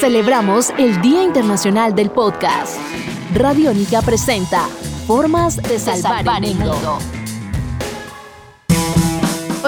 [0.00, 2.78] Celebramos el Día Internacional del Podcast.
[3.34, 4.68] Radiónica presenta
[5.08, 7.17] Formas de salvar, el mundo.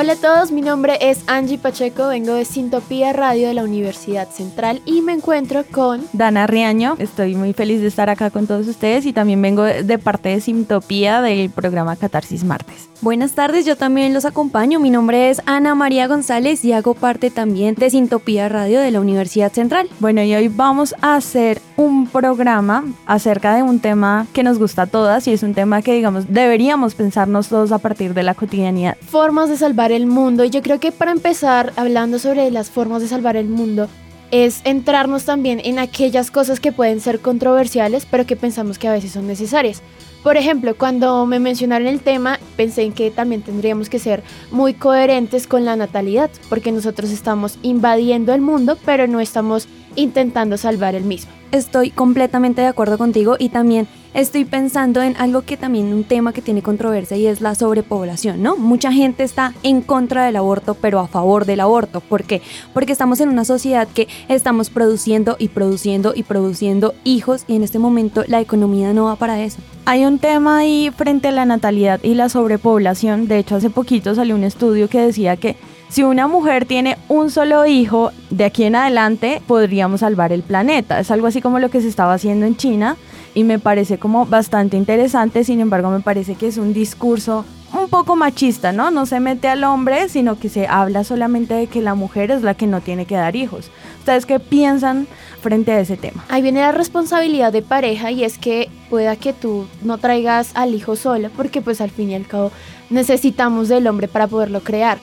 [0.00, 4.30] Hola a todos, mi nombre es Angie Pacheco, vengo de Sintopía Radio de la Universidad
[4.30, 6.96] Central y me encuentro con Dana Riaño.
[6.98, 10.40] Estoy muy feliz de estar acá con todos ustedes y también vengo de parte de
[10.40, 12.88] Sintopía del programa Catarsis Martes.
[13.02, 14.80] Buenas tardes, yo también los acompaño.
[14.80, 19.00] Mi nombre es Ana María González y hago parte también de Sintopía Radio de la
[19.00, 19.88] Universidad Central.
[20.00, 24.82] Bueno, y hoy vamos a hacer un programa acerca de un tema que nos gusta
[24.82, 28.34] a todas y es un tema que, digamos, deberíamos pensarnos todos a partir de la
[28.34, 28.98] cotidianidad.
[29.00, 30.44] Formas de salvar el mundo.
[30.44, 33.88] Y yo creo que para empezar, hablando sobre las formas de salvar el mundo,
[34.30, 38.92] es entrarnos también en aquellas cosas que pueden ser controversiales, pero que pensamos que a
[38.92, 39.82] veces son necesarias.
[40.22, 44.74] Por ejemplo, cuando me mencionaron el tema, pensé en que también tendríamos que ser muy
[44.74, 50.94] coherentes con la natalidad, porque nosotros estamos invadiendo el mundo, pero no estamos intentando salvar
[50.94, 51.32] el mismo.
[51.52, 56.32] Estoy completamente de acuerdo contigo y también estoy pensando en algo que también un tema
[56.32, 58.56] que tiene controversia y es la sobrepoblación, ¿no?
[58.56, 62.00] Mucha gente está en contra del aborto, pero a favor del aborto.
[62.00, 62.42] ¿Por qué?
[62.74, 67.62] Porque estamos en una sociedad que estamos produciendo y produciendo y produciendo hijos y en
[67.62, 69.58] este momento la economía no va para eso.
[69.86, 73.26] Hay un tema ahí frente a la natalidad y la sobrepoblación.
[73.26, 75.56] De hecho, hace poquito salió un estudio que decía que
[75.88, 81.00] si una mujer tiene un solo hijo, de aquí en adelante podríamos salvar el planeta.
[81.00, 82.96] Es algo así como lo que se estaba haciendo en China
[83.34, 87.88] y me parece como bastante interesante, sin embargo me parece que es un discurso un
[87.88, 88.90] poco machista, ¿no?
[88.90, 92.42] No se mete al hombre, sino que se habla solamente de que la mujer es
[92.42, 93.70] la que no tiene que dar hijos.
[93.98, 95.06] ¿Ustedes qué piensan
[95.40, 96.24] frente a ese tema?
[96.28, 100.74] Ahí viene la responsabilidad de pareja y es que pueda que tú no traigas al
[100.74, 102.52] hijo sola, porque pues al fin y al cabo
[102.90, 104.98] necesitamos del hombre para poderlo crear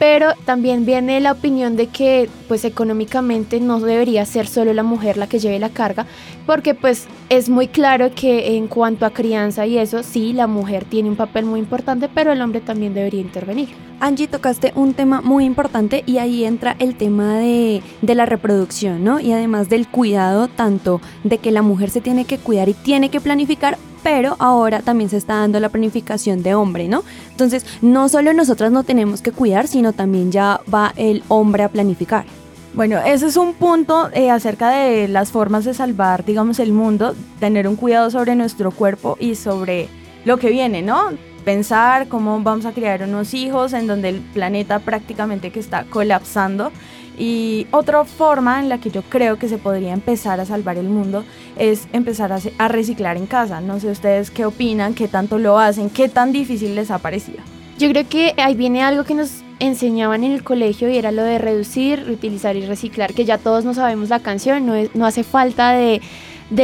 [0.00, 5.18] pero también viene la opinión de que pues económicamente no debería ser solo la mujer
[5.18, 6.06] la que lleve la carga,
[6.46, 10.86] porque pues es muy claro que en cuanto a crianza y eso, sí, la mujer
[10.86, 13.68] tiene un papel muy importante, pero el hombre también debería intervenir.
[14.00, 19.04] Angie, tocaste un tema muy importante y ahí entra el tema de, de, la reproducción,
[19.04, 19.20] ¿no?
[19.20, 23.10] Y además del cuidado, tanto de que la mujer se tiene que cuidar y tiene
[23.10, 27.02] que planificar, pero ahora también se está dando la planificación de hombre, ¿no?
[27.30, 31.68] Entonces, no solo nosotras no tenemos que cuidar, sino también ya va el hombre a
[31.68, 32.24] planificar.
[32.72, 37.16] Bueno, ese es un punto eh, acerca de las formas de salvar, digamos, el mundo,
[37.40, 39.88] tener un cuidado sobre nuestro cuerpo y sobre
[40.24, 41.08] lo que viene, ¿no?
[41.44, 46.70] Pensar cómo vamos a criar unos hijos en donde el planeta prácticamente que está colapsando
[47.20, 50.88] y otra forma en la que yo creo que se podría empezar a salvar el
[50.88, 51.22] mundo
[51.58, 53.60] es empezar a, reciclar en casa.
[53.60, 57.40] No sé ustedes qué opinan, qué tanto lo hacen, qué tan difícil les ha parecido.
[57.78, 61.22] Yo creo que ahí viene algo que nos enseñaban en el colegio y era lo
[61.22, 64.64] de reducir, reutilizar y reciclar, que ya todos no sabemos la canción,
[64.94, 66.00] no, hace falta de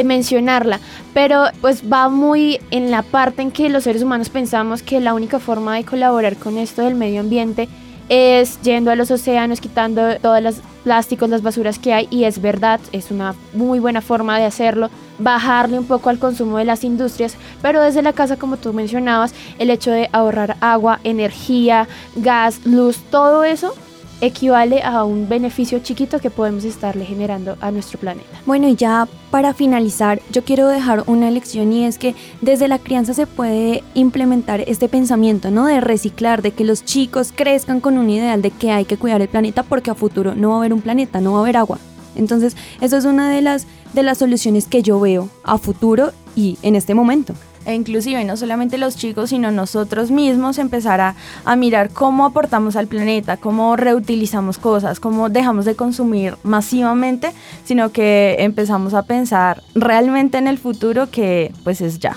[0.05, 0.81] mencionarla,
[1.13, 5.13] pero pues va muy en la parte en que los seres humanos pensamos que la
[5.13, 7.69] única forma de colaborar con esto del medio ambiente
[8.09, 12.41] es yendo a los océanos, quitando todos los plásticos, las basuras que hay, y es
[12.41, 16.85] verdad, es una muy buena forma de hacerlo, bajarle un poco al consumo de las
[16.85, 22.61] industrias, pero desde la casa, como tú mencionabas, el hecho de ahorrar agua, energía, gas,
[22.65, 23.75] luz, todo eso
[24.21, 28.41] equivale a un beneficio chiquito que podemos estarle generando a nuestro planeta.
[28.47, 32.79] Bueno, y ya para finalizar, yo quiero dejar una lección y es que desde la
[32.79, 35.67] crianza se puede implementar este pensamiento, ¿no?
[35.67, 39.21] De reciclar, de que los chicos crezcan con un ideal de que hay que cuidar
[39.21, 41.57] el planeta porque a futuro no va a haber un planeta, no va a haber
[41.57, 41.79] agua.
[42.15, 46.59] Entonces, eso es una de las de las soluciones que yo veo a futuro y
[46.63, 47.35] en este momento
[47.67, 52.77] e inclusive no solamente los chicos, sino nosotros mismos empezar a, a, mirar cómo aportamos
[52.77, 57.33] al planeta, cómo reutilizamos cosas, cómo dejamos de consumir masivamente,
[57.65, 62.17] sino que empezamos a pensar realmente en el futuro que pues es ya.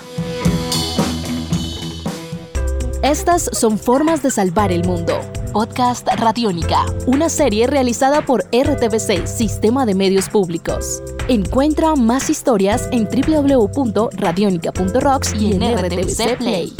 [3.02, 5.18] Estas son formas de salvar el mundo.
[5.52, 11.02] Podcast Radiónica, una serie realizada por RTBC, Sistema de Medios Públicos.
[11.28, 16.72] Encuentra más historias en www.radionica.rocks y en RTBC Play.